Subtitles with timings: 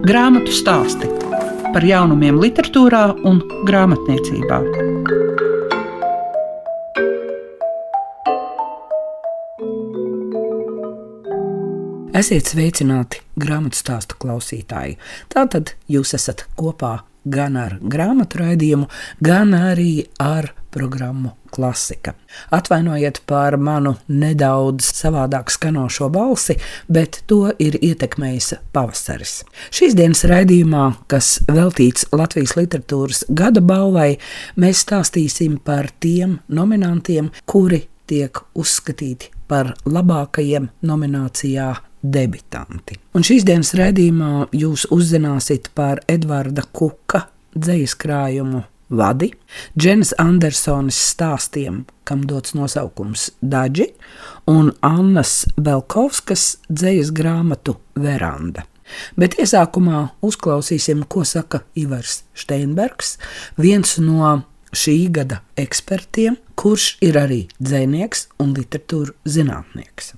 [0.00, 1.08] Grāmatu stāsti
[1.74, 4.60] par jaunumiem, literatūrā un grāmatniecībā.
[12.16, 14.96] Esiet sveicināti grāmatu stāstu klausītāji.
[15.28, 18.88] Tātad jūs esat kopā gan ar grāmatu raidījumu,
[19.20, 22.14] gan arī ar programmu Klasika.
[22.50, 26.54] Atvainojiet par manu nedaudz savādāk skanošo balsi,
[26.88, 29.34] bet to ir ietekmējis pavasaris.
[29.68, 34.14] Šīs dienas raidījumā, kas veltīts Latvijas literatūras gada balvai,
[34.56, 42.96] mēs stāstīsim par tiem nominantiem, kuri tiek uzskatīti par labākajiem nominācijā debitanti.
[43.12, 49.30] Un šīs dienas raidījumā jūs uzzināsiet par Edvarda Kuka dzīslu krājumu vadi,
[49.78, 53.90] Dženas Andersonas stāstiem, kam dots nosaukums Daži,
[54.50, 58.66] un Annas Belkovskas dzīslu grāmatu Veranda.
[59.14, 63.16] Bet iesākumā uzklausīsim, ko saka Ivars Steinbergs,
[63.58, 64.40] viens no
[64.74, 70.14] šī gada ekspertiem, kurš ir arī dzinieks un literatūra zinātnieks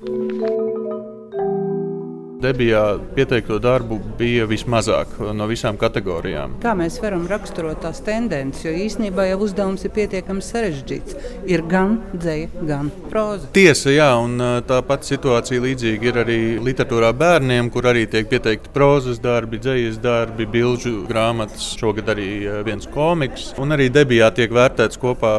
[2.42, 2.82] debijā
[3.16, 6.58] pieteikto darbu bija vismazāk no visām kategorijām.
[6.62, 11.18] Kā mēs varam raksturot tās tendences, jo īsnībā jau uzdevums ir pietiekami sarežģīts.
[11.50, 13.48] Ir gan dzēja, gan proza.
[13.54, 14.36] Tiesa, jā, un
[14.68, 20.00] tā pati situācija līdzīga ir arī literatūrā bērniem, kur arī tiek pieteikti prozas darbi, dzējas
[20.02, 22.30] darbi, bilžu grāmatas, šogad arī
[22.66, 25.38] viens komiks, un arī debijā tiek vērtēts kopā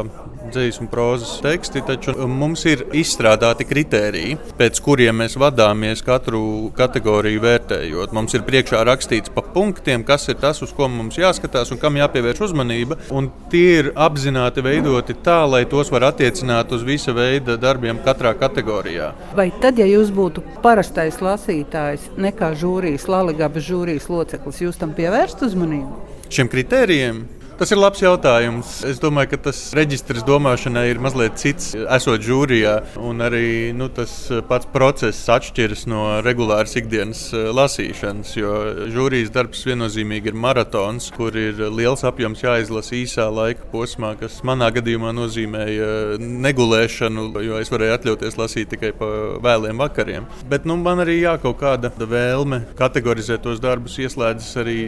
[0.52, 7.42] dzīslu un prozas teksti, taču mums ir izstrādāti kriteriji, pēc kuriem mēs vadāmies katru kategoriju
[7.44, 8.14] vērtējot.
[8.16, 11.98] Mums ir priekšā rakstīts pa punktiem, kas ir tas, uz ko mums jāskatās un kam
[12.00, 12.98] jāpievērš uzmanība.
[13.14, 18.34] Un tie ir apzināti veidoti tā, lai tos var attiecināt uz visa veida darbiem katrā
[18.38, 19.12] kategorijā.
[19.36, 25.44] Vai tad, ja jūs būtu parastais lasītājs, nekā žūrijas, Latvijas žūrijas loceklis, jūs tam pievērst
[25.46, 26.02] uzmanību?
[26.34, 28.70] Šiem kritērijiem Tas ir labs jautājums.
[28.88, 32.72] Es domāju, ka tas reģistrs domāšanai ir mazliet cits, esot žūrijā.
[32.98, 34.10] Un arī nu, tas
[34.48, 38.32] pats process atšķiras no regulāras ikdienas eh, lasīšanas.
[38.40, 38.54] Jo
[38.90, 44.72] žūrijas darbs viennozīmīgi ir maratons, kur ir liels apjoms jāizlasa īsā laika posmā, kas manā
[44.74, 49.12] gadījumā nozīmēja negulēšanu, jo es varēju atļauties lasīt tikai pa
[49.44, 50.26] vēliem vakariem.
[50.50, 54.78] Bet nu, man arī jā, kaut kāda vēlme kategorizēt tos darbus ieslēdzas arī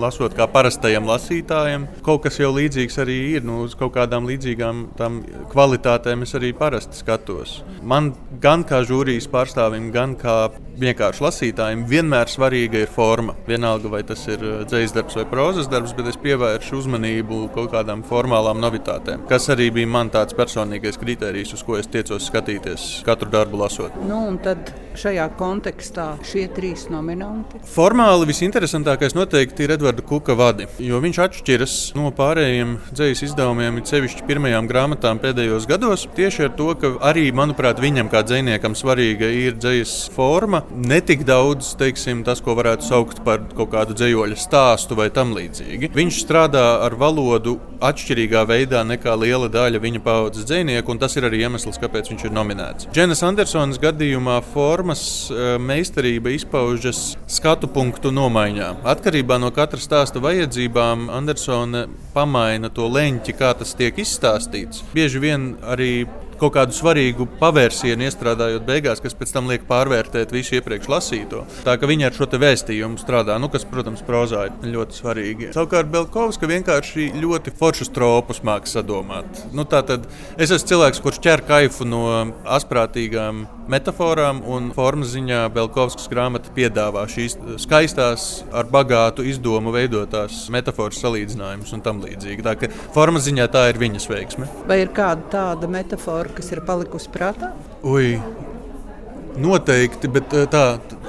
[0.00, 1.86] lasot kā parastajam lasītājam.
[2.04, 3.46] Kaut kaut kas jau līdzīgs arī ir.
[3.46, 4.84] Nu, uz kaut kādām līdzīgām
[5.50, 7.62] kvalitātēm es arī parasti skatos.
[7.82, 10.36] Man gan kā žūrijas pārstāvim, gan kā
[10.80, 13.34] vienkārši lasītājiem vienmēr svarīga ir forma.
[13.48, 17.72] Vienalga, vai tas ir uh, dzīslis darbs vai prozas darbs, bet es pievēršu uzmanību kaut
[17.74, 22.88] kādām formālām novitātēm, kas arī bija man tāds personīgais kriterijs, uz ko es tiecos skatīties
[23.06, 23.94] katru darbu lasot.
[24.08, 27.62] Nu, tad šajā kontekstā šie trīs nominanti?
[27.74, 33.90] Formāli visinteresantākais noteikti ir Edvards Kuka vadi, jo viņš atšķiras no pārējiem dzīslis izdevumiem, it
[33.90, 39.30] sevišķi pirmajām grāmatām pēdējos gados, tieši ar to, ka arī, manuprāt, viņam kā dziniekam svarīga
[39.30, 44.38] ir dzīslis forma ne tik daudz teiksim, tas, ko varētu saukt par kaut kādu dzīsļu
[44.38, 45.92] stāstu vai tam līdzīgi.
[45.94, 51.26] Viņš strādā ar valodu atšķirīgā veidā nekā liela daļa viņa paudzes dzinieku, un tas ir
[51.28, 52.88] arī iemesls, kāpēc viņš ir nominēts.
[52.94, 58.70] Dženas Andersonas gadījumā formas eh, meistarība izpaužas skatu punktu nomaiņā.
[58.94, 64.84] Atkarībā no katra stāsta vajadzībām Andersone pamaina to leņķi, kā tas tiek izstāstīts.
[64.94, 66.04] Bieži vien arī
[66.38, 71.44] kaut kādu svarīgu pavērsienu iestrādājot beigās, kas pēc tam liek pārvērtēt visu iepriekš lasīto.
[71.66, 75.50] Tā ka viņi ar šo vēstījumu strādā, nu, kas, protams, prozā ir ļoti svarīgi.
[75.56, 79.44] Savukārt Belkovska vienkārši ļoti foršus tropus māks sadomāt.
[79.54, 82.04] Nu, tātad es esmu cilvēks, kurš ķer kaifu no
[82.44, 91.00] asprātīgām metaforām, un formas ziņā Belkovskas grāmata piedāvā šīs skaistās, ar bagātu izdomu veidotās metaforas
[91.04, 92.44] salīdzinājumus un tam līdzīgi.
[92.44, 94.50] Tā kā formas ziņā tā ir viņas veiksme.
[94.68, 97.52] Vai ir kāda tāda metafora, kas ir palikusi prātā?
[97.84, 98.18] Ui,
[99.40, 100.66] noteikti, bet eh, tā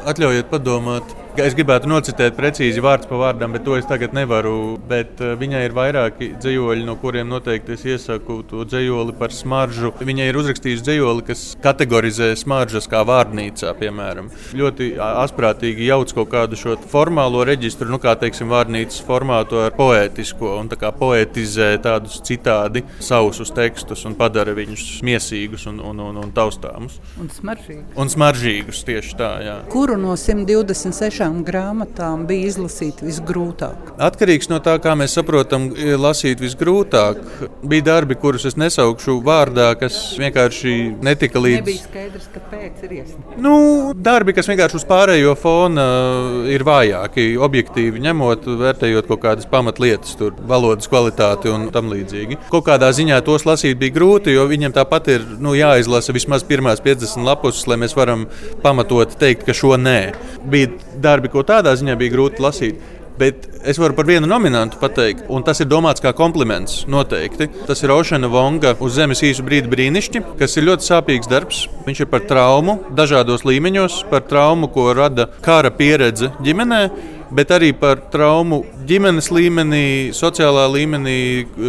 [0.08, 1.16] atļaujiet padomāt.
[1.36, 4.78] Es gribētu nocitēt precīzi vārdu pa vārdam, bet to es tagad nevaru.
[4.88, 9.92] Bet uh, viņai ir vairāki dzīsļi, no kuriem noteikti es iesaku to dzīsli par smaržu.
[10.00, 14.30] Viņa ir uzrakstījusi dzīsli, kas kategorizē smaržas kā vārnīcā, piemēram.
[14.56, 20.56] Ļoti asprātīgi jauc kaut kādu šo formālo reģistru, nu, kā teiksim, vārnīcas formātu ar poētisko
[20.62, 26.34] un tā poetizē tādus citādi sausus tekstus un padara viņus miesīgus un, un, un, un
[26.36, 27.02] taustāmus.
[27.20, 27.92] Un smaržīgus.
[28.00, 29.60] Un smaržīgus tieši tā, jā.
[29.76, 33.96] Kuru no 126 kurām grāmatām bija izlasīt visgrūtāk?
[33.98, 37.18] Atkarīgs no tā, kā mēs saprotam, lasīt visgrūtāk.
[37.66, 41.64] Bija darbi, kurus es nesaukšu vārdā, kas vienkārši netika līdz.
[41.64, 43.40] Nebija skaidrs, kāpēc ir iesniegts.
[43.42, 43.56] Nu,
[43.98, 45.88] darbi, kas vienkārši uz pārējo fona
[46.52, 52.38] ir vājāki, objektīvi ņemot, vērtējot kaut kādas pamatlietas, tur valodas kvalitāti un tam līdzīgi.
[52.54, 56.84] Kaut kādā ziņā tos lasīt bija grūti, jo viņiem tāpat ir nu, jāizlasa vismaz pirmās
[56.86, 58.28] 50 lapus, lai mēs varam
[58.62, 60.00] pamatot teikt, ka šo nē.
[60.46, 60.76] Bija
[61.16, 62.86] darbi, ko tādā ziņā bija grūti lasīt.
[63.16, 66.82] Bet es varu par vienu nominantu pateikt, un tas ir domāts kā kompliments.
[66.92, 67.48] Noteikti.
[67.64, 71.62] Tas ir Ošana Vonga uz zemes īsu brīdi brīnišķi, kas ir ļoti sāpīgs darbs.
[71.88, 76.82] Viņš ir par traumu dažādos līmeņos, par traumu, ko rada kara pieredze ģimenē
[77.32, 79.86] bet arī par traumu ģimenes līmenī,
[80.16, 81.18] sociālā līmenī,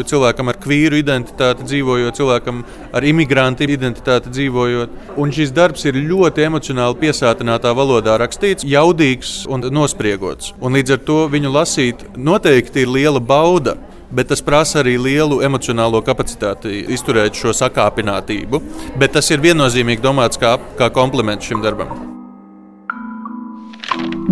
[0.09, 2.63] cilvēkam ar kvīru identitāti dzīvojot, cilvēkam
[2.97, 4.97] ar imigrantu identitāti dzīvojot.
[5.21, 10.55] Un šis darbs ir ļoti emocionāli piesātinātā valodā rakstīts, jaudīgs un nospriegots.
[10.61, 13.77] Un līdz ar to viņu lasīt noteikti ir liela bauda.
[14.07, 18.63] Bet tas prasa arī lielu emocionālo kapacitāti, izturēt šo sakāpinātību.
[19.03, 22.16] Bet tas ir viennozīmīgi domāts kā, kā kompliments šim darbam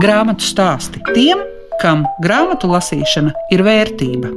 [0.00, 1.41] grāmatu stāsti tiem,
[1.82, 4.31] kam grāmatu lasīšana ir vērtība.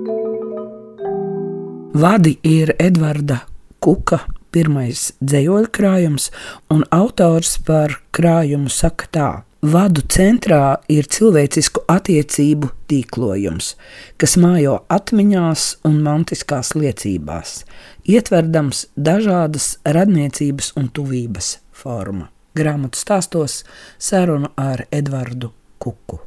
[1.97, 3.41] Vadi ir Edvarda
[3.81, 4.19] Kuka
[4.53, 6.29] pirmais dzējoļu krājums,
[6.73, 9.29] un autors par krājumu saka tā.
[9.67, 13.73] Vadu centrā ir cilvēcisku attiecību tīklojums,
[14.21, 17.63] kas mājo atmiņās un mantiskās liecībās,
[18.05, 23.61] ietverdams dažādas radniecības un tuvības formu grāmatu stāstos
[23.97, 26.23] sarunu ar Edvardu Kuku.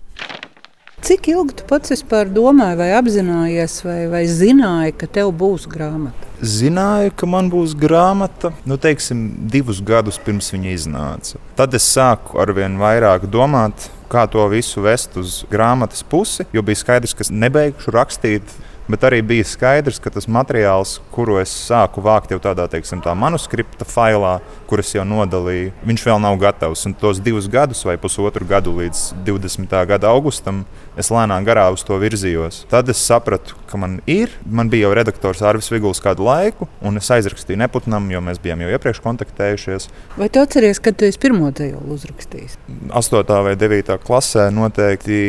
[1.00, 6.28] Cik ilgi tu pats vispār domāji, vai apzinājies, vai, vai zināji, ka tev būs grāmata?
[6.44, 9.22] Zināju, ka man būs grāmata, nu, teiksim,
[9.52, 11.40] divus gadus pirms viņa iznāca.
[11.56, 16.64] Tad es sāku ar vien vairāk domāt, kā to visu vest uz grāmatas pusi, jo
[16.66, 18.52] bija skaidrs, ka nebeigšu rakstīt
[18.90, 23.14] bet arī bija skaidrs, ka tas materiāls, kuru es sāku vākt jau tādā teiksim, tā
[23.18, 24.38] manuskripta failā,
[24.70, 26.84] kuras jau nodalīju, viņš vēl nav gatavs.
[26.88, 29.76] Un tos divus gadus vai pusotru gadu līdz 20.
[29.90, 30.64] gada augustam
[30.98, 32.64] es lēnām garā uz to virzījos.
[32.70, 34.32] Tad es sapratu, ka man ir.
[34.44, 38.64] Man bija jau redaktors Arvis Viguls kādu laiku, un es aizrakstīju neputnam, jo mēs bijām
[38.64, 39.88] jau iepriekš kontaktējušies.
[40.18, 42.58] Vai tu atceries, kad tu esi pirmo dzējoli uzrakstījis?
[42.90, 43.34] 8.
[43.46, 43.94] vai 9.
[44.06, 45.20] klasē noteikti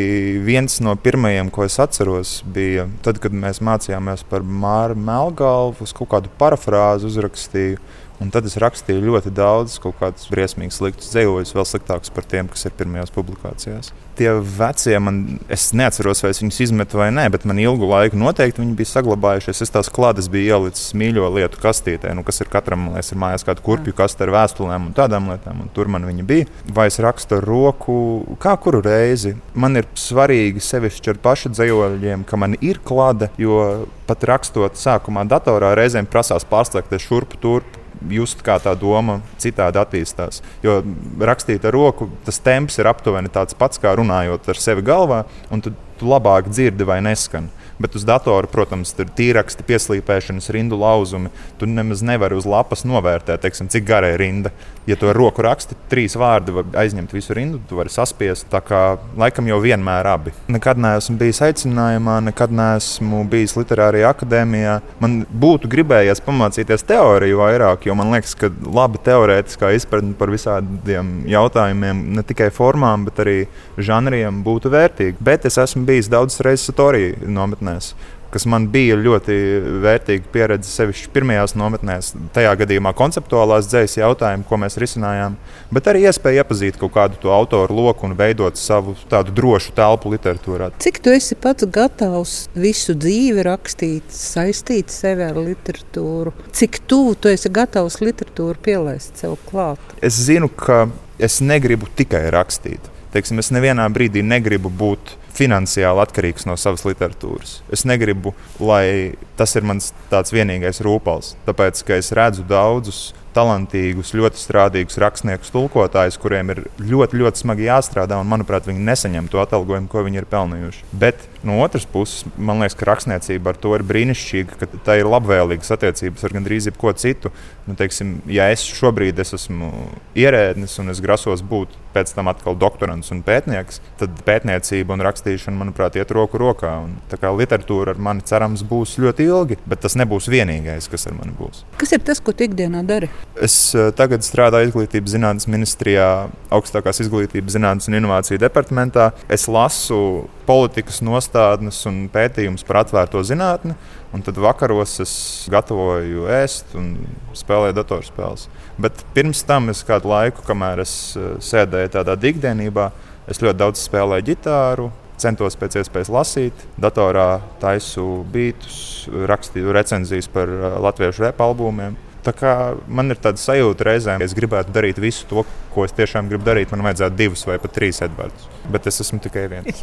[0.45, 5.95] viens no pirmajiem, ko es atceros, bija tad, kad mēs mācījāmies par Māru Melngalvu, uz
[5.97, 7.81] kaut kādu parafrāzi uzrakstīju.
[8.21, 12.49] Un tad es rakstīju ļoti daudz, kaut kādus briesmīgus, sliktus dzīvojus, vēl sliktākus par tiem,
[12.51, 13.89] kas ir pirmajās publikācijās.
[14.19, 18.19] Tie vecie, man, es neatceros, vai es viņus izmetu vai nē, bet man ilgu laiku
[18.21, 19.63] noteikti viņi bija saglabājušies.
[19.65, 23.21] Es tās klātes biju ielicis mīļo lietu kastītē, nu, kas ir katram, man liekas, ir
[23.23, 26.49] mājās kāda kurpju kaste ar vēstulēm un tādām lietām, un tur man viņa bija.
[26.69, 27.97] Vai es rakstu ar roku,
[28.43, 29.33] kā kuru reizi.
[29.57, 35.25] Man ir svarīgi sevišķi ar pašu dzējoļiem, ka man ir klāte, jo pat rakstot sākumā
[35.31, 40.41] datorā reizēm prasās pārslēgties šurpu turpu just kā tā doma citādi attīstās.
[40.63, 40.79] Jo
[41.19, 45.61] rakstīt ar roku, tas temps ir aptuveni tāds pats kā runājot ar sevi galvā, un
[45.61, 47.49] tu, tu labāk dzirdi vai neskan.
[47.81, 51.31] Bet uz datora, protams, ir tīraksti, pieslīpēšanas, rindu lauzumi.
[51.57, 54.51] Tu nemaz nevari uz lapas novērtēt, teiksim, cik gara ir rinda.
[54.89, 58.47] Ja tu ar roku raksti, trīs vārdi aizņemt visu rindu, tu vari saspiest.
[58.51, 58.81] Tā kā
[59.17, 60.33] laikam jau vienmēr abi.
[60.51, 64.79] Nekad neesmu bijis aicinājumā, nekad neesmu bijis literārajā akadēmijā.
[65.01, 71.13] Man būtu gribējies pamācīties teoriju vairāk, jo man liekas, ka laba teorētiskā izpratne par visādiem
[71.29, 73.37] jautājumiem, ne tikai formām, bet arī
[73.77, 75.21] žanriem būtu vērtīga.
[75.21, 77.93] Bet es esmu bijis daudzas reizes Torija nometnē nometnēs,
[78.31, 79.35] kas man bija ļoti
[79.83, 80.69] vērtīga pieredze.
[80.71, 85.35] Sevišķi pirmajās nometnēs, tajā gadījumā konceptuālās dzīslas jautājumu, ko mēs risinājām,
[85.73, 90.13] bet arī iespēja iepazīt kaut kādu to autoru loku un veidot savu tādu drošu telpu
[90.13, 90.71] literatūrā.
[90.79, 96.31] Cik tu esi pats gatavs visu dzīvi rakstīt, saistīt sevi ar literatūru?
[96.55, 99.83] Cik tuvu tu esi gatavs literatūru pielaist sev klāt?
[99.99, 100.85] Es zinu, ka
[101.19, 102.87] es negribu tikai rakstīt.
[103.11, 107.59] Teiksim, es nevienā brīdī negribu būt finansiāli atkarīgs no savas literatūras.
[107.73, 109.91] Es negribu, lai tas ir mans
[110.35, 117.19] vienīgais rūpals, tāpēc ka es redzu daudzus talantīgus, ļoti strādīgus rakstniekus, tulkotājus, kuriem ir ļoti,
[117.21, 120.87] ļoti smagi jāstrādā, un, manuprāt, viņi nesaņem to atalgojumu, ko viņi ir pelnījuši.
[121.03, 125.09] Bet no otras puses, man liekas, ka rakstniecība ar to ir brīnišķīga, ka tā ir
[125.09, 127.31] labvēlīgas attiecības ar gandrīz jebko citu.
[127.67, 129.71] Nu, teiksim, ja es šobrīd es esmu
[130.17, 135.57] ierēdnis un es grasos būt pēc tam atkal doktorants un pētnieks, tad pētniecība un rakstīšana,
[135.59, 136.73] manuprāt, iet roku rokā.
[136.85, 141.09] Un, tā kā literatūra ar mani cerams būs ļoti ilgi, bet tas nebūs vienīgais, kas
[141.09, 141.65] ar mani būs.
[141.81, 143.11] Kas ir tas, ko tu ikdienā dari?
[143.41, 149.11] Es uh, tagad strādāju Izglītības zinātnes ministrijā, augstākās izglītības zinātnes un inovāciju departamentā.
[149.31, 153.77] Es lasu politikas nostādnes un pētījumus par atvērto zinātni.
[154.11, 155.13] Un tad vakaros es
[155.51, 156.89] gatavoju ēst un
[157.37, 158.49] spēlēju datorspēles.
[158.81, 162.89] Bet pirms tam es kādu laiku, kamēr es eh, sēdēju tādā ikdienībā,
[163.31, 164.89] es ļoti daudz spēlēju ģitāru,
[165.21, 171.95] centos pēc iespējas lasīt, datorā taisu beidus, rakstīju recenzijas par eh, latviešu repa albumiem.
[172.21, 172.53] Tā kā
[172.85, 175.41] man ir tāda sajūta reizēm, ka es gribētu darīt visu to,
[175.73, 176.69] ko es tiešām gribu darīt.
[176.73, 179.81] Man vajadzētu divus vai pat trīs Edvardus, bet es esmu tikai viens.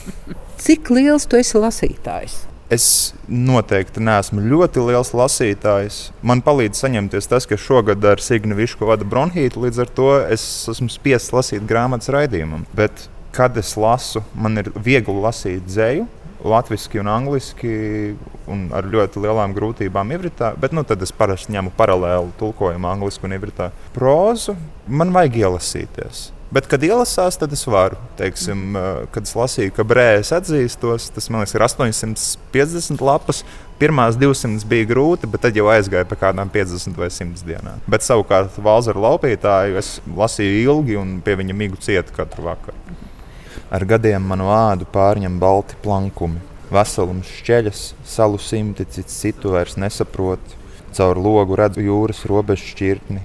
[0.64, 2.42] Cik liels tu esi lasītājs?
[2.70, 2.84] Es
[3.26, 5.96] noteikti neesmu ļoti liels lasītājs.
[6.22, 10.44] Man palīdz saņemties tas, ka šogad ar Signu Višku vada bronhītu, līdz ar to es
[10.70, 12.68] esmu spiests lasīt grāmatas raidījumam.
[12.76, 16.06] Bet, kad es lasu, man ir viegli lasīt dzēju.
[16.44, 17.74] Latvijasiski un angliski,
[18.50, 23.28] un ar ļoti lielām grūtībām ivritā, bet nu, tad es parasti ņemu paralēlu tulkojumu angļuiski
[23.28, 23.70] un ivritā.
[23.96, 24.56] Prozu
[24.88, 26.28] man vajag ielasīties.
[26.50, 27.94] Bet, kad ielasās, tad es varu.
[28.18, 28.74] Teiksim,
[29.14, 33.44] kad es lasīju, ka brēlis atzīstos, tas man liekas, ir 850 lapas.
[33.78, 37.78] Pirmās 200 bija grūti, bet tad jau aizgāja pa kādām 50 vai 100 dienām.
[37.86, 42.98] Bet savukārt Valzera laupītāju es lasīju ilgi un pie viņa migu cietu katru vakaru.
[43.70, 46.40] Ar gadiem manu ādu pārņem balti plankumi.
[46.74, 50.56] Veselums šķeļas, salu simti, cits citu vairs nesaprot.
[50.90, 53.20] Caur logu redzu jūras robežu šķirtni,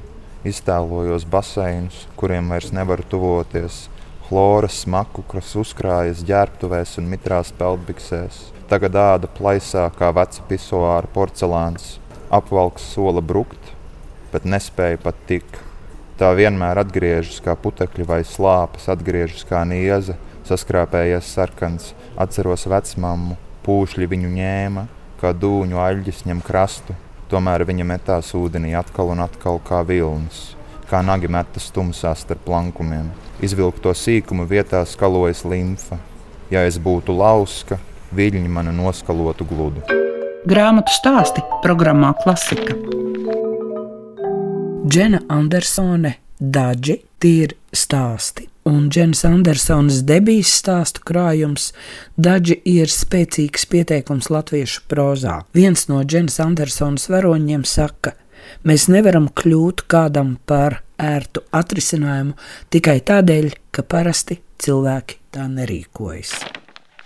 [0.45, 3.87] Iztēlojos baseinus, kuriem vairs nevaru tuvoties,
[4.27, 8.37] chloras smaku, kas uzkrājas ģērbtuvēs un mitrās peldbiksēs.
[8.69, 11.95] Tagad āda plaisā kā veca pisoāra porcelāns,
[12.29, 13.73] apvalks sola brukt,
[14.29, 15.57] bet nespēja pat tik.
[16.21, 24.11] Tā vienmēr atgriežas kā putekļi vai slāpes, atgriežas kā nieza, saskrāpējies sarkans, atceros vecmāmu, pūšļi
[24.11, 24.85] viņu ņēma,
[25.21, 30.53] kā dūņu aļģis ņem krastu, Tomēr viņa metās ūdenī atkal un atkal kā vilnis,
[30.91, 33.09] kā nagi metas tumsā starp plankumiem.
[33.41, 35.97] Izvilkto sīkumu vietā skalojas limfa.
[36.53, 37.79] Ja es būtu lauska,
[38.13, 39.81] viļņi mani noskalotu gludu.
[40.45, 42.77] Grāmatu stāsti programmā Klasika.
[44.85, 51.69] Džena Andersone, Daži, tie ir stāsti un Dženas Andersonas debijas stāstu krājums
[52.17, 55.41] Daži ir spēcīgs pieteikums latviešu prozā.
[55.53, 58.15] Viens no Dženas Andersonas varoņiem saka,
[58.65, 62.37] mēs nevaram kļūt kādam par ērtu atrisinājumu
[62.73, 66.37] tikai tādēļ, ka parasti cilvēki tā nerīkojas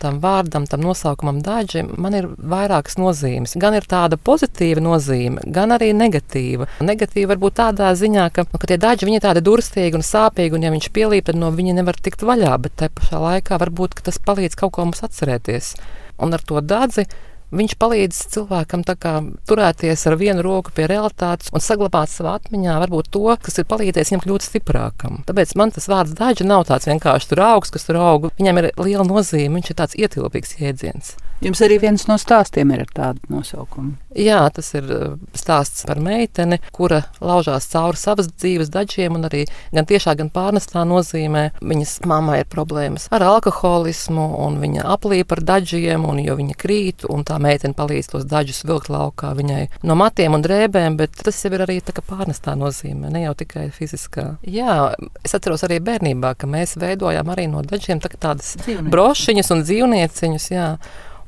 [0.01, 3.55] tam vārdam, tam nosaukumam daži, man ir vairākas nozīmes.
[3.59, 6.69] Gan ir tāda pozitīva nozīme, gan arī negatīva.
[6.85, 10.67] Negatīva varbūt tādā ziņā, ka, nu, ka tie daži ir tādi durstīgi un sāpīgi, un
[10.67, 14.21] ja viņš pielīp, tad no viņa nevar tikt vaļā, bet te pašā laikā varbūt tas
[14.23, 15.73] palīdz kaut ko mums atcerēties.
[16.19, 17.07] Un ar to dādzi
[17.49, 23.23] Viņš palīdz cilvēkam turēties ar vienu roku pie realitātes un saglabāt savā atmiņā varbūt to,
[23.41, 25.23] kas ir palīdzējis viņam kļūt stiprākam.
[25.25, 28.29] Tāpēc man tas vārds daļa nav tāds vienkārši tur augs, kas tur aug.
[28.37, 31.15] Viņam ir liela nozīme, viņš ir tāds ietilpīgs jēdziens.
[31.39, 33.95] Jums arī viens no stāstiem ir ar tādu nosaukumu.
[34.19, 39.45] Jā, tas ir uh, stāsts par meiteni, kura laužās cauri savas dzīves daļiem, un arī
[39.71, 41.43] gan tiešā, gan pārnestā nozīmē.
[41.61, 47.05] Viņas mammai ir problēmas ar alkoholismu, un viņa aplīpa ar daļiem, un jo viņa krīt,
[47.07, 51.39] un tā meitene palīdz tos daļus vilkt laukā viņai no matiem un drēbēm, bet tas
[51.45, 54.33] jau ir arī tā kā pārnestā nozīmē, ne jau tikai fiziskā.
[54.43, 58.57] Jā, es atceros arī bērnībā, ka mēs veidojām arī no daļiem tā tādas
[58.89, 60.49] brošiņas un dzīvnieciņus.
[60.57, 60.71] Jā.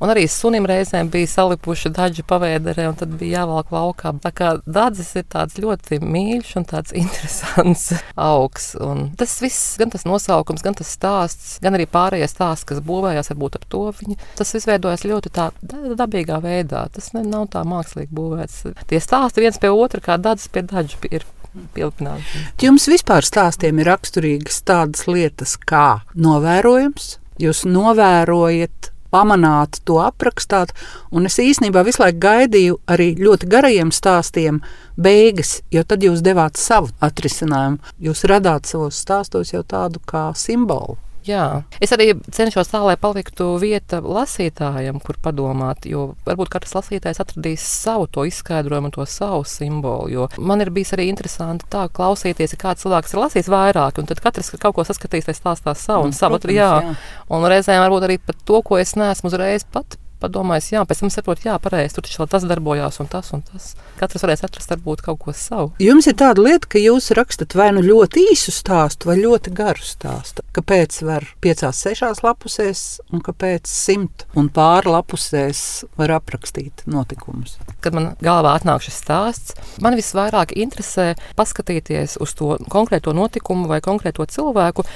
[0.02, 4.10] Un arī sunim reizēm bija salipuši daži pavēderē, un tad bija jāvelk laukā.
[4.24, 7.84] Tā kā dārdzis ir tāds ļoti mīļš un tāds interesants
[8.30, 8.72] augs.
[8.82, 13.30] Un tas viss, gan tas nosaukums, gan tas stāsts, gan arī pārējie stāsti, kas būvējās
[13.30, 16.88] varbūt ap to, viņi, tas viss veidojas ļoti tā dabīgā veidā.
[16.94, 18.64] Tas ne, nav tā mākslīgi būvēts.
[18.90, 21.28] Tie stāsti viens pie otra, kā dārdzis pie daža ir
[21.76, 22.46] pielipināti.
[22.62, 27.18] Jums vispār stāstiem ir raksturīgas tādas lietas kā novērojums.
[27.42, 30.72] Jūs novērojat pamanāt, to aprakstāt.
[31.12, 34.62] Un es īstenībā visu laiku gaidīju arī ļoti garajiem stāstiem
[34.96, 37.80] beigas, jo tad jūs devāt savu atrisinājumu.
[38.02, 40.98] Jūs radāt savos stāstos jau tādu kā simbolu.
[41.26, 47.22] Jā, es arī cenšos tā, lai paliktu vieta lasītājam, kur padomāt, jo varbūt katrs lasītājs
[47.22, 50.10] atradīs savu to izskaidrojumu, to savu simbolu.
[50.12, 54.10] Jo man ir bijis arī interesanti tā klausīties, ja kāds cilvēks ir lasījis vairāk, un
[54.10, 56.40] tad katrs kaut ko saskatīs, vai stāstās savu un, un savu.
[56.52, 56.94] Jā, jā.
[57.30, 61.12] un reizēm varbūt arī par to, ko es neesmu uzreiz pat padomājis, jā, pēc tam
[61.12, 63.72] saprotu, jā, pareizi, tur taču tas darbojās un tas un tas.
[64.00, 65.72] Katrs varēs atrast varbūt kaut ko savu.
[65.82, 69.84] Jums ir tāda lieta, ka jūs rakstat vai nu ļoti īsu stāstu, vai ļoti garu
[69.86, 70.44] stāstu.
[70.56, 75.62] Kāpēc var piecās, sešās lapusēs, un kāpēc simt un pāri lapusēs
[76.00, 77.58] var aprakstīt notikumus?
[77.84, 83.80] Kad man galvā atnāk šis stāsts, man visvairāk interesē paskatīties uz to konkrēto notikumu vai
[83.84, 84.86] konkrēto cilvēku,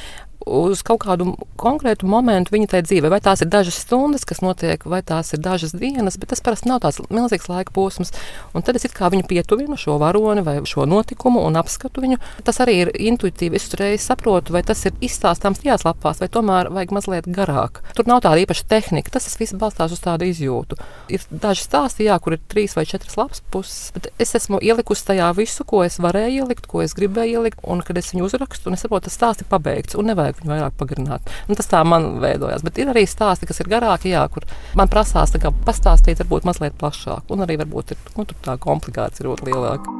[0.47, 3.11] uz kaut kādu konkrētu momentu viņa tajā dzīvē.
[3.11, 6.71] Vai tās ir dažas stundas, kas notiek, vai tās ir dažas dienas, bet tas parasti
[6.71, 8.15] nav tāds milzīgs laika posms.
[8.55, 12.21] Un tad es kā viņu pietuvinu šo varoni vai šo notikumu un apskatu viņu.
[12.47, 13.59] Tas arī ir intuitīvi.
[13.59, 17.83] Es uzreiz saprotu, vai tas ir izstāstāms tajās lapās, vai tomēr vajag mazliet garāk.
[17.99, 19.17] Tur nav tāda īpaša tehnika.
[19.17, 20.79] Tas viss balstās uz tādu izjūtu.
[21.11, 25.09] Ir daži stāsti, jā, kur ir trīs vai četras lapas puses, bet es esmu ielikusi
[25.11, 27.62] tajā visu, ko es varēju ielikt, ko es gribēju ielikt.
[27.67, 30.52] Un kad es viņu uzrakstu, un es saprotu, tas stāsts ir pabeigts un nevajag viņu
[30.52, 31.33] vairāk pagarināt.
[31.49, 32.64] Un tas tā man veidojās.
[32.66, 34.47] Bet ir arī stāsti, kas ir garāki, jā, kur
[34.78, 35.35] man prasās
[35.66, 37.31] pastāstīt, varbūt mazliet plašāk.
[37.33, 39.97] Un arī varbūt ir, nu, tā komplikācija ir lielāka.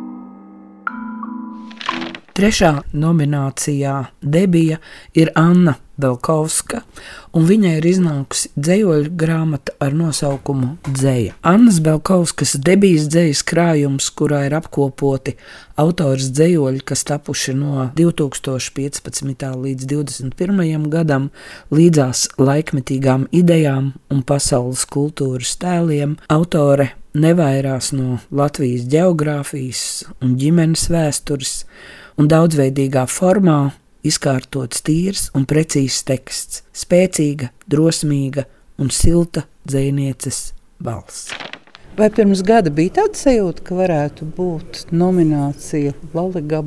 [2.37, 4.77] Trešā nominācijā debija
[5.17, 6.83] ir Anna Belkovska,
[7.37, 11.37] un viņai ir iznākusi dzējoļu grāmata ar nosaukumu Dzēja.
[11.47, 15.37] Annas Belkovskas debijas dzējas krājums, kurā ir apkopoti
[15.81, 19.47] autors dzējoļi, kas tapuši no 2015.
[19.65, 20.91] līdz 2021.
[20.93, 21.31] gadam,
[21.73, 29.83] līdzās laikmetīgām idejām un pasaules kultūras tēliem, autore nevairās no Latvijas geogrāfijas
[30.21, 31.59] un ģimenes vēstures
[32.21, 33.61] un daudzveidīgā formā
[34.07, 38.47] izkārtots tīrs un precīzs teksts, spēcīga, drosmīga
[38.79, 40.51] un silta dzinieces
[40.83, 41.33] balss.
[41.97, 46.59] Vai pirms gada bija tāda sajūta, ka varētu būt nominācija Latvijā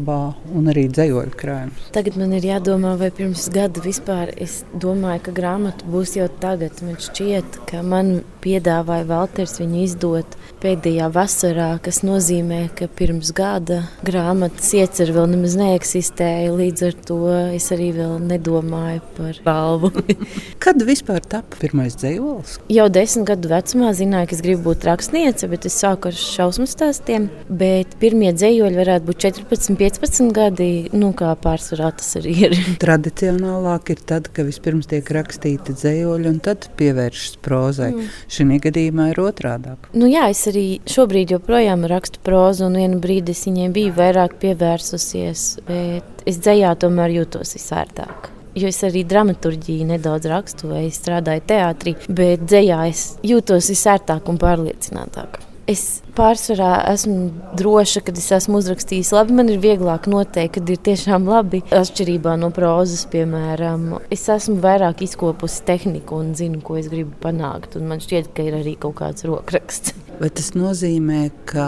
[0.57, 1.83] un arī dzējoļu krājums?
[1.93, 6.81] Tagad man ir jādomā, vai pirms gada vispār es domāju, ka grāmata būs jau tagad.
[6.81, 13.83] Man šķiet, ka man piedāvāja Valters viņu izdot pēdējā vasarā, kas nozīmē, ka pirms gada
[14.05, 16.55] grāmatas iecer vēl nemaz neeksistēja.
[16.57, 17.19] Līdz ar to
[17.59, 19.93] es arī vēl nedomāju par balvu.
[20.63, 22.57] Kad vispār tapu pirmais dzējolis?
[22.73, 26.65] Jau desmit gadu vecumā zināju, ka es gribu būt rakstniece, bet es sāku ar šausmu
[26.69, 27.29] stāstiem.
[27.49, 32.55] Bet pirmie dzējoļi varētu būt 14, 15 gadi, nu kā pārsvarā tas arī ir.
[32.83, 37.91] Tradicionālāk ir tad, ka vispirms tiek rakstīti dzējoļi un tad pievēršas prozai.
[37.95, 38.09] Mm.
[38.29, 39.91] Šī gadījumā ir otrādāk.
[39.93, 44.39] Nu jā, es arī šobrīd joprojām rakstu prózu, un vienu brīdi es viņai biju vairāk
[44.41, 48.38] pievērsusies, bet es dzējā tomēr jūtos visērtāk.
[48.59, 54.39] Jo es arī dramaturgiju nedaudz rakstu, vai strādāju teātrī, bet dzējā es jūtos visērtāk un
[54.41, 55.45] pārliecinātāk.
[55.69, 59.35] Es pārsvarā esmu droša, ka es esmu uzrakstījis labi.
[59.37, 61.61] Man ir vieglāk noteikt, kad ir tiešām labi.
[61.77, 67.77] Atšķirībā no prozas, piemēram, es esmu vairāk izkopusi tehniku un zinu, ko es gribu panākt.
[67.77, 69.93] Man šķiet, ka ir arī kaut kāds rokraksts.
[70.17, 71.67] Vai tas nozīmē, ka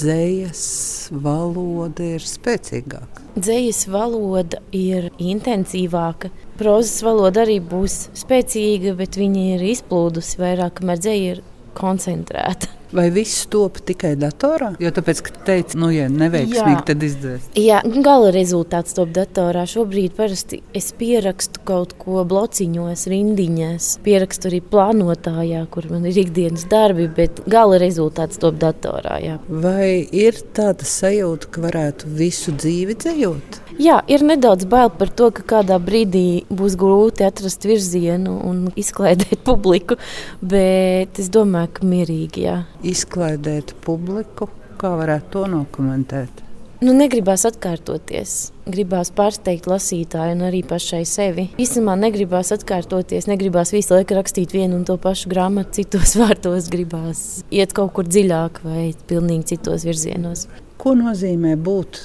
[0.00, 0.64] dzējas
[1.12, 3.21] valoda ir spēcīgāka?
[3.32, 6.28] Dzējas valoda ir intensīvāka.
[6.60, 11.40] Prozas valoda arī būs spēcīga, bet viņa ir izplūdusi vairāk, kamēr dzēja ir
[11.78, 12.68] koncentrēta.
[12.92, 14.72] Vai viss top tikai datorā?
[14.82, 16.82] Jo tāpēc, ka teici, nu, ja neveiksmīgi, Jā.
[16.90, 17.46] tad izdzēs.
[17.56, 19.64] Jā, gala rezultāts top datorā.
[19.68, 26.66] Šobrīd parasti es pierakstu kaut ko blociņos, rindiņās, pierakstu arī plānotājā, kur man ir ikdienas
[26.68, 29.16] darbi, bet gala rezultāts top datorā.
[29.24, 29.40] Jā.
[29.48, 33.62] Vai ir tāda sajūta, ka varētu visu dzīvi dzējot?
[33.80, 39.40] Jā, ir nedaudz bail par to, ka kādā brīdī būs grūti atrast virzienu un izklaidēt
[39.48, 39.96] publiku,
[40.44, 42.44] bet es domāju, ka mierīgi.
[42.44, 42.58] Jā.
[42.82, 44.48] Izklaidēt publiku,
[44.80, 46.40] kā varētu to nokomentēt?
[46.82, 48.50] Nu, negribās atkārtoties.
[48.66, 51.44] Gribās pārsteigt lasītāju un arī pašai sevi.
[51.62, 56.66] Īstenībā negribās atkārtoties, negribās visu laiku rakstīt vienu un to pašu grāmatu, citos vārtos.
[56.72, 60.48] Gribās iet kaut kur dziļāk vai pilnīgi citos virzienos.
[60.82, 62.02] Ko nozīmē būt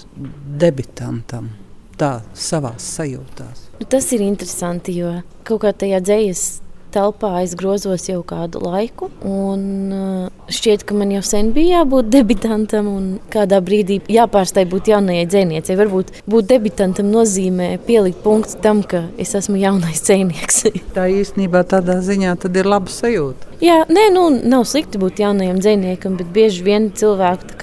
[0.61, 1.49] debitantam?
[1.97, 3.49] Tā savā sajūtā.
[3.81, 9.09] Nu, tas ir interesanti, jo kaut kā tajā dzīslas telpā es grozos jau kādu laiku.
[9.27, 14.91] Un, uh, šķiet, ka man jau sen bija jābūt debitantam, un kādā brīdī jāpārstāj būt
[14.93, 15.77] jaunajai dziniecei.
[15.79, 20.65] Varbūt būt debitantam nozīmē pielikt punktu tam, ka es esmu jaunais dzinieks.
[20.97, 23.53] Tā īstenībā tādā ziņā ir laba sajūta.
[23.63, 27.57] Jā, nē, nu, nav slikti būt jaunajam dziniekam, bet bieži vien cilvēki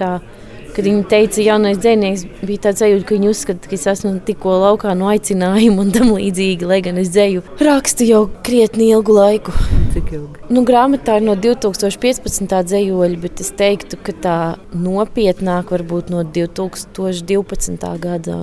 [0.75, 4.11] Kad viņi teica, ka jaunais dzinieks bija tāds sajūta, ka viņi uzskata, ka es esmu
[4.27, 9.15] tikko laukā no aicinājuma un tam līdzīgi, lai gan es dzēju rakstu jau krietni ilgu
[9.15, 9.55] laiku.
[9.95, 10.43] Cik ilgi?
[10.51, 12.59] Nu, grāmatā ir no 2015.
[12.73, 14.37] dzējoļa, bet es teiktu, ka tā
[14.75, 17.95] nopietnāk varbūt no 2012.
[18.03, 18.43] gada.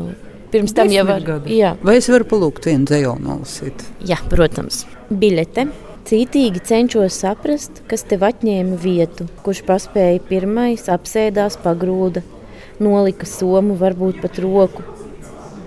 [0.51, 1.23] Pirms tam jau var.
[1.51, 1.75] Jā.
[1.83, 3.87] Vai es varu palūgt vienu dzējoli nolasīt?
[4.07, 4.85] Jā, protams.
[5.11, 5.67] Biļete
[6.09, 12.23] Cītīgi cenšos saprast, kas tev atņēma vietu, kurš paspēja pirmais, apsēdās, pagrūda,
[12.81, 14.83] nolika somu, varbūt pat roku,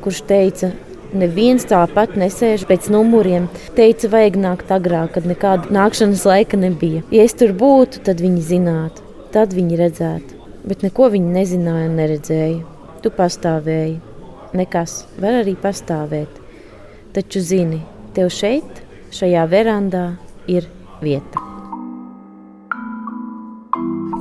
[0.04, 0.72] kurš teica,
[1.14, 3.46] neviens tāpat nesēž pēc numuriem.
[3.78, 7.04] Teica, vajag nākt agrāk, kad nekāda nākšanas laika nebija.
[7.14, 10.40] Ja es tur būtu, tad viņi zinātu, tad viņi redzētu.
[10.64, 12.60] Bet neko viņi nezināja un neredzēja.
[13.04, 14.00] Tu pastāvēji.
[14.56, 16.42] Nekas var arī pastāvēt.
[17.14, 17.82] Taču zini,
[18.16, 18.82] tev šeit,
[19.14, 20.06] šajā verandā,
[20.48, 20.68] ir
[21.02, 21.40] vieta.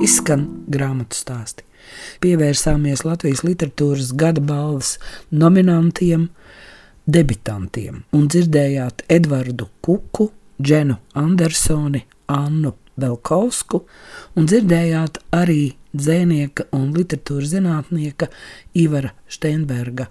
[0.04, 1.64] Izskan grāmatu stāsti.
[2.24, 4.96] Pievērsāmies Latvijas literatūras gada balvas
[5.30, 6.30] nominantiem,
[7.04, 13.82] debitantiem un dzirdējāt Edvardu Kuku, Dženu Andersoni, Annu Belkovsku
[14.38, 18.30] un dzirdējāt arī dzēnieka un literatūras zinātnieka
[18.80, 20.08] Ivara Steinberga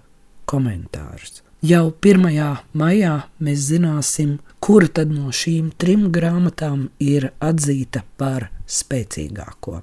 [0.48, 1.42] komentārus.
[1.64, 2.26] Jau 1.
[2.76, 9.82] maijā mēs zināsim, kura tad no šīm trim grāmatām ir atzīta par spēcīgāko.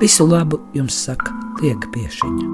[0.00, 2.48] Visu labu jums saka Liega Piešiņa.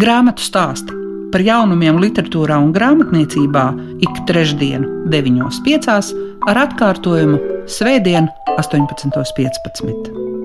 [0.00, 0.96] Grāmatu stāsti
[1.32, 3.66] par jaunumiem literatūrā un grāmatniecībā
[4.08, 6.12] ik trešdienu, 9.5.
[6.48, 10.41] ar atkārtojumu Svētdien, 18.15.